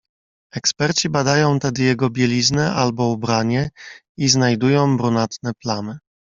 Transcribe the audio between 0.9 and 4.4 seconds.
badają tedy jego bieliznę albo ubranie i